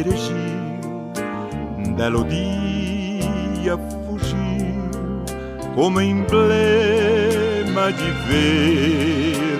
[0.00, 4.80] Se erigiu, belo dia fugiu,
[5.74, 8.10] como emblema de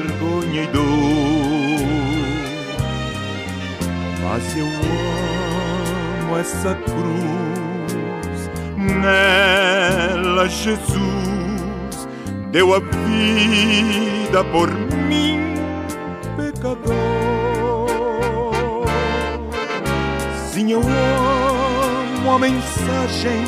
[0.09, 0.87] vergonha e dor.
[4.25, 4.67] Mas eu
[6.23, 8.41] amo essa cruz,
[8.79, 12.09] nela Jesus
[12.51, 14.71] deu a vida por
[15.07, 15.50] mim,
[20.73, 23.45] Amo a mensagem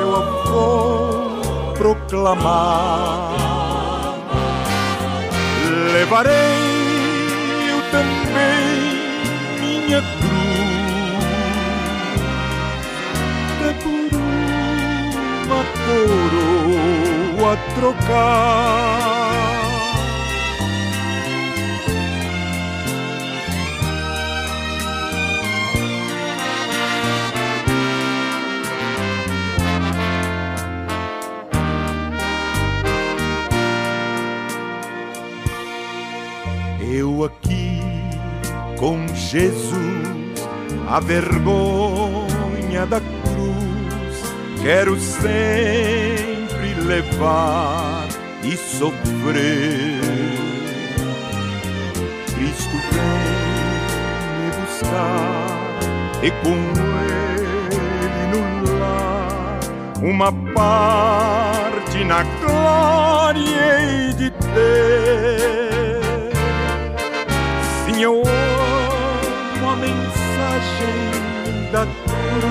[0.00, 3.34] eu a vou proclamar.
[5.92, 6.32] Levarei
[7.70, 8.94] eu também
[9.60, 10.34] minha cruz.
[13.60, 14.10] É por
[15.46, 15.62] uma
[17.38, 19.53] coroa trocar.
[39.34, 40.48] Jesus,
[40.86, 44.22] a vergonha da cruz,
[44.62, 48.06] quero sempre levar
[48.44, 49.98] e sofrer.
[52.32, 53.10] Cristo vem
[54.38, 55.80] me buscar
[56.22, 56.54] e com
[57.02, 59.58] ele no lar
[60.00, 64.94] uma parte na glória hei de ter.
[67.88, 68.43] A
[70.64, 72.44] mensagem da cruz.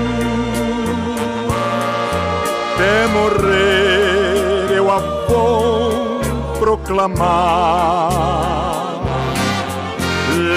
[2.74, 4.98] Até morrer eu a
[5.28, 6.20] vou
[6.58, 8.10] proclamar.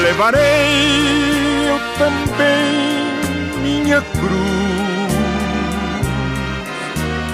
[0.02, 2.68] Levarei eu também
[3.62, 5.14] minha cruz.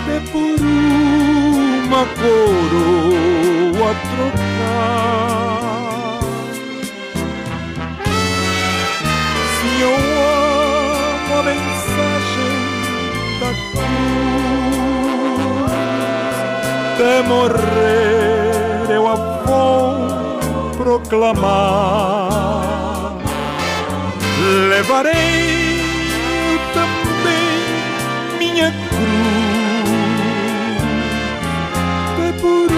[0.10, 0.60] É por
[1.86, 5.63] uma coroa trocar.
[17.28, 18.54] Morrer
[18.90, 20.14] eu a vou
[20.78, 22.34] proclamar.
[24.70, 25.14] Levarei
[26.74, 29.04] também minha cruz.
[32.20, 32.72] É por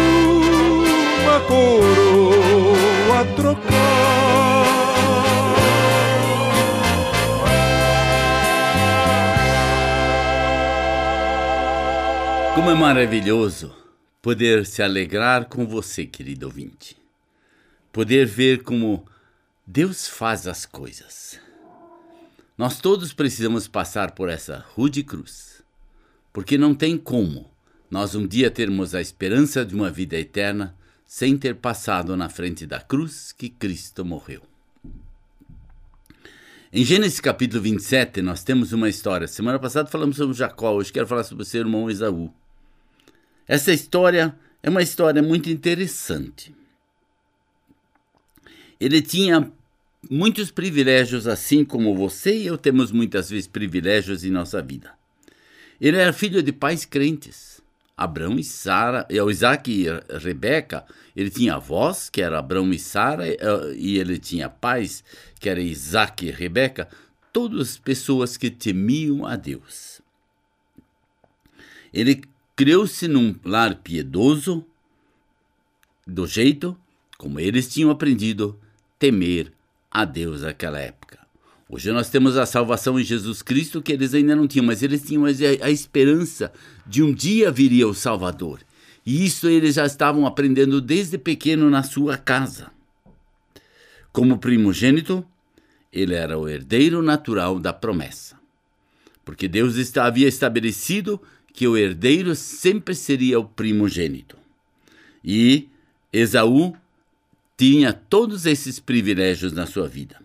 [1.23, 3.75] uma coroa trocar.
[12.53, 13.84] Como é maravilhoso
[14.25, 16.97] poder se alegrar com você, querido ouvinte.
[17.93, 19.05] Poder ver como
[19.67, 21.39] Deus faz as coisas.
[22.57, 25.61] Nós todos precisamos passar por essa rude cruz,
[26.33, 27.51] porque não tem como
[27.87, 30.75] nós um dia termos a esperança de uma vida eterna
[31.05, 34.41] sem ter passado na frente da cruz que Cristo morreu.
[36.73, 39.27] Em Gênesis capítulo 27, nós temos uma história.
[39.27, 42.33] Semana passada falamos sobre Jacó, hoje quero falar sobre o seu irmão Esaú.
[43.47, 46.55] Essa história é uma história muito interessante.
[48.79, 49.51] Ele tinha
[50.09, 54.93] muitos privilégios, assim como você e eu temos muitas vezes privilégios em nossa vida.
[55.79, 57.55] Ele era filho de pais crentes.
[57.97, 59.85] Abraão e Sara, e o Isaac e
[60.17, 63.25] Rebeca, ele tinha avós, que era Abraão e Sara,
[63.73, 65.01] e ele tinha pais,
[65.39, 66.89] que era Isaac e Rebeca,
[67.31, 70.01] todas pessoas que temiam a Deus.
[71.93, 72.21] Ele
[72.55, 74.65] criou-se num lar piedoso,
[76.07, 76.77] do jeito
[77.17, 78.59] como eles tinham aprendido
[78.99, 79.51] temer
[79.89, 81.19] a Deus naquela época.
[81.67, 85.01] Hoje nós temos a salvação em Jesus Cristo que eles ainda não tinham, mas eles
[85.01, 86.51] tinham a esperança
[86.85, 88.59] de um dia viria o Salvador.
[89.05, 92.71] E isso eles já estavam aprendendo desde pequeno na sua casa.
[94.11, 95.25] Como primogênito,
[95.91, 98.37] ele era o herdeiro natural da promessa.
[99.23, 101.19] Porque Deus havia estabelecido
[101.55, 104.37] que o herdeiro sempre seria o primogênito.
[105.23, 105.69] E
[106.11, 106.75] Esaú
[107.57, 110.21] tinha todos esses privilégios na sua vida.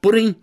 [0.00, 0.34] Porém,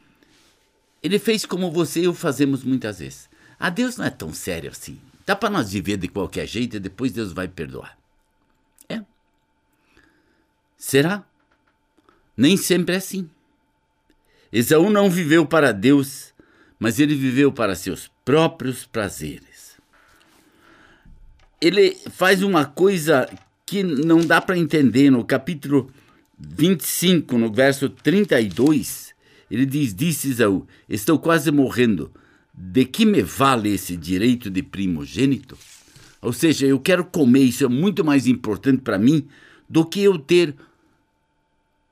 [1.01, 3.27] ele fez como você e eu fazemos muitas vezes.
[3.59, 5.01] A Deus não é tão sério assim.
[5.25, 7.97] Dá para nós viver de qualquer jeito e depois Deus vai perdoar.
[8.87, 9.01] É.
[10.77, 11.25] Será?
[12.37, 13.27] Nem sempre é assim.
[14.53, 16.31] Esaú não viveu para Deus,
[16.77, 19.56] mas ele viveu para seus próprios prazeres.
[21.59, 23.27] Ele faz uma coisa
[23.65, 25.91] que não dá para entender no capítulo
[26.39, 29.13] 25, no verso 32.
[29.49, 32.11] Ele diz: Disse Esaú: Estou quase morrendo.
[32.53, 35.55] De que me vale esse direito de primogênito?
[36.21, 39.27] Ou seja, eu quero comer, isso é muito mais importante para mim
[39.69, 40.55] do que eu ter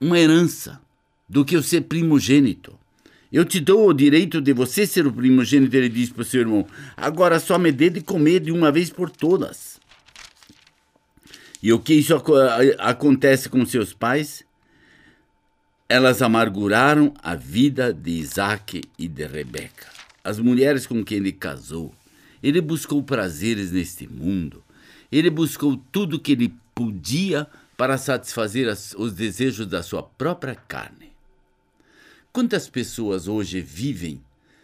[0.02, 0.82] uma herança,
[1.30, 2.78] do que eu ser primogênito.
[3.36, 6.42] Eu te dou o direito de você ser o primogênito, ele diz para o seu
[6.42, 6.66] irmão.
[6.96, 9.80] Agora só me dê de comer de uma vez por todas.
[11.62, 12.16] E o que isso
[12.80, 14.44] acontece com seus pais?
[15.90, 19.96] Elas amarguraram a vida de Isaac e de Rebeca
[20.26, 21.94] as mulheres com quem ele casou.
[22.42, 24.64] Ele buscou prazeres neste mundo.
[25.12, 27.46] Ele buscou tudo que ele podia
[27.78, 28.68] para satisfazer
[28.98, 31.05] os desejos da sua própria carne.
[32.36, 34.22] Quantas pessoas hoje vivem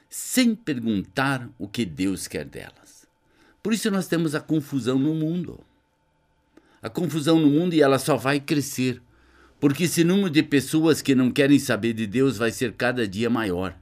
[0.09, 3.07] sem perguntar o que Deus quer delas?
[3.63, 5.57] Por isso nós temos a confusão no mundo.
[6.81, 9.01] A confusão no mundo e ela só vai crescer,
[9.57, 13.29] porque esse número de pessoas que não querem saber de Deus vai ser cada dia
[13.29, 13.73] maior.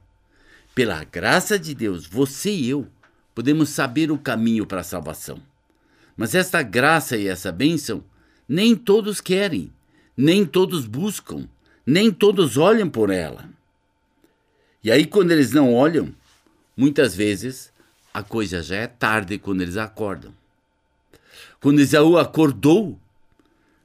[0.72, 2.86] Pela graça de Deus, você e eu
[3.34, 5.42] podemos saber o caminho para a salvação.
[6.16, 8.04] Mas esta graça e essa bênção
[8.48, 9.72] nem todos querem,
[10.16, 11.48] nem todos buscam,
[11.84, 13.58] nem todos olham por ela.
[14.82, 16.14] E aí, quando eles não olham,
[16.76, 17.72] muitas vezes
[18.12, 20.32] a coisa já é tarde quando eles acordam.
[21.60, 22.98] Quando Esaú acordou,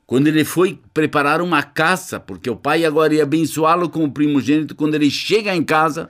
[0.08, 4.96] quando ele foi preparar uma caça, porque o pai agora ia abençoá-lo como primogênito, quando
[4.96, 6.10] ele chega em casa,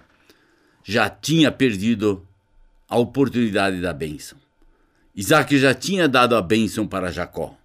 [0.84, 2.26] já tinha perdido
[2.88, 4.38] a oportunidade da bênção.
[5.16, 7.58] Isaac já tinha dado a bênção para Jacó.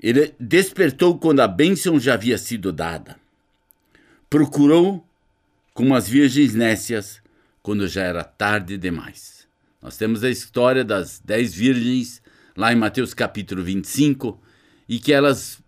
[0.00, 3.16] Ele despertou quando a bênção já havia sido dada.
[4.30, 5.05] Procurou
[5.76, 7.20] como as virgens nécias
[7.62, 9.46] quando já era tarde demais.
[9.82, 12.22] Nós temos a história das dez virgens
[12.56, 14.40] lá em Mateus capítulo 25
[14.88, 15.60] e que elas,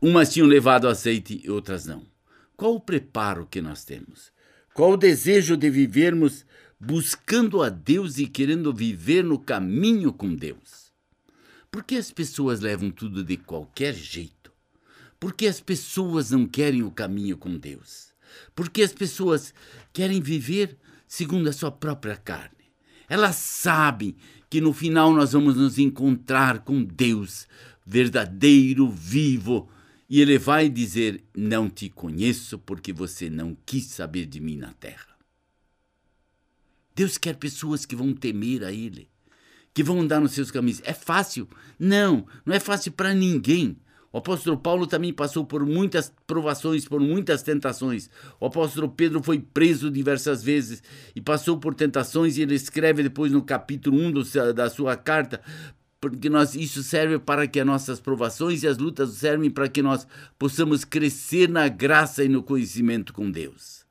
[0.00, 2.06] umas tinham levado azeite e outras não.
[2.56, 4.30] Qual o preparo que nós temos?
[4.72, 6.46] Qual o desejo de vivermos
[6.78, 10.92] buscando a Deus e querendo viver no caminho com Deus?
[11.68, 14.52] Por que as pessoas levam tudo de qualquer jeito?
[15.18, 18.07] Por que as pessoas não querem o caminho com Deus?
[18.54, 19.54] Por que as pessoas
[19.92, 20.76] querem viver
[21.06, 22.56] segundo a sua própria carne?
[23.08, 24.16] Elas sabem
[24.50, 27.46] que no final nós vamos nos encontrar com Deus,
[27.86, 29.68] verdadeiro, vivo,
[30.08, 34.72] e ele vai dizer: Não te conheço porque você não quis saber de mim na
[34.72, 35.08] terra.
[36.98, 39.08] Deus quer pessoas que vão temer a Ele,
[39.72, 40.82] que vão andar nos seus caminhos.
[40.84, 41.48] É fácil?
[41.78, 43.76] Não, não é fácil para ninguém.
[44.10, 48.08] O apóstolo Paulo também passou por muitas provações, por muitas tentações.
[48.40, 50.82] O apóstolo Pedro foi preso diversas vezes
[51.14, 55.42] e passou por tentações, e ele escreve depois no capítulo 1 do, da sua carta:
[56.00, 59.82] porque nós, isso serve para que as nossas provações e as lutas servem para que
[59.82, 60.06] nós
[60.38, 63.86] possamos crescer na graça e no conhecimento com Deus.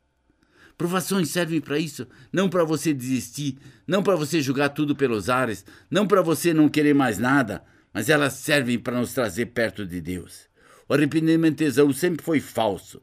[0.78, 5.66] Provações servem para isso, não para você desistir, não para você jogar tudo pelos ares,
[5.90, 7.64] não para você não querer mais nada,
[7.94, 10.48] mas elas servem para nos trazer perto de Deus.
[10.88, 13.02] O arrependimento de Esaú sempre foi falso,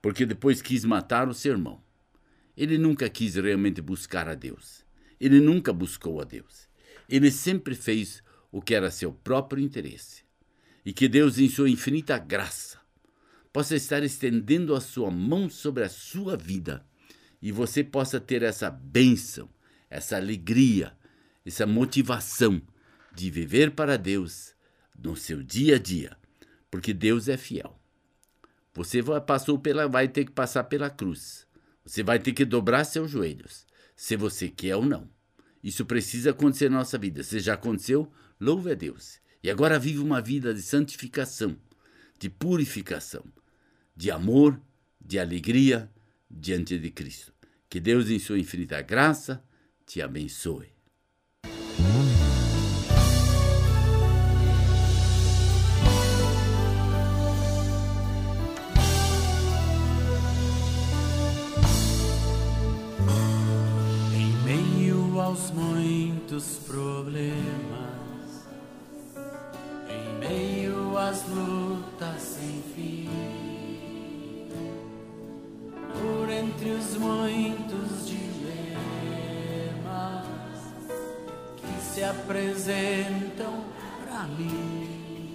[0.00, 1.82] porque depois quis matar o seu irmão.
[2.56, 4.84] Ele nunca quis realmente buscar a Deus.
[5.20, 6.68] Ele nunca buscou a Deus.
[7.08, 10.24] Ele sempre fez o que era seu próprio interesse.
[10.84, 12.78] E que Deus, em sua infinita graça,
[13.52, 16.84] possa estar estendendo a sua mão sobre a sua vida
[17.42, 19.50] e você possa ter essa bênção,
[19.90, 20.96] essa alegria,
[21.44, 22.62] essa motivação
[23.14, 24.54] de viver para Deus
[24.98, 26.16] no seu dia a dia,
[26.70, 27.78] porque Deus é fiel.
[28.74, 31.46] Você passou pela, vai ter que passar pela cruz.
[31.84, 35.10] Você vai ter que dobrar seus joelhos, se você quer ou não.
[35.62, 37.22] Isso precisa acontecer na nossa vida.
[37.22, 39.20] Se já aconteceu, louve a Deus.
[39.42, 41.56] E agora vive uma vida de santificação,
[42.18, 43.24] de purificação,
[43.94, 44.60] de amor,
[45.00, 45.90] de alegria
[46.30, 47.32] diante de Cristo.
[47.68, 49.42] Que Deus, em sua infinita graça,
[49.84, 50.71] te abençoe.
[77.42, 78.76] muitos dilemas
[81.56, 83.64] que se apresentam
[84.04, 85.34] para mim.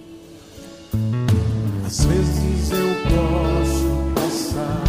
[1.86, 4.84] Às vezes eu posso passar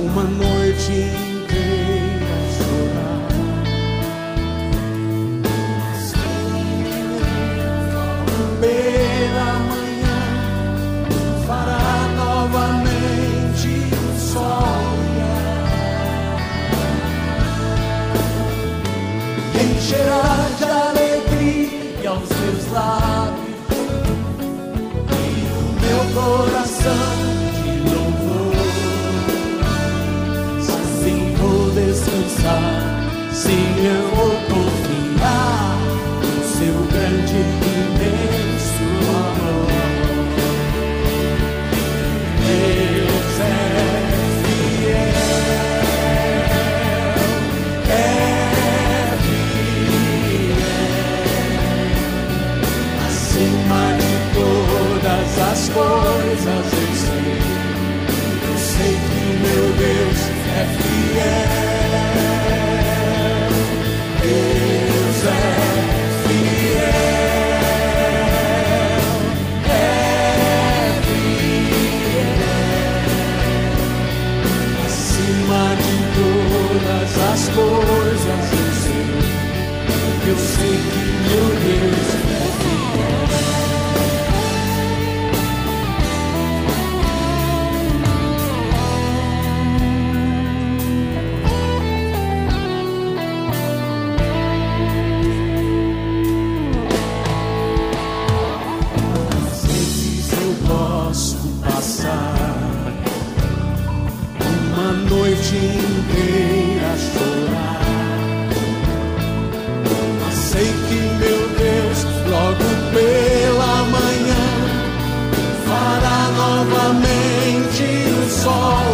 [0.00, 1.29] uma noite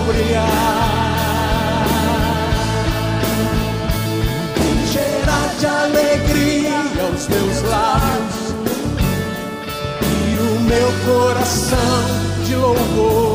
[0.06, 1.16] saborear.
[4.92, 6.82] Cheirar de alegria
[7.14, 8.54] os teus lábios
[10.00, 12.04] e o meu coração
[12.44, 13.25] de louvor.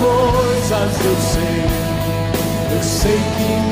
[0.00, 1.64] coisas eu sei,
[2.74, 3.69] eu sei que